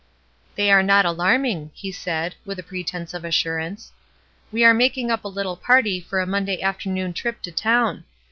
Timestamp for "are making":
4.63-5.11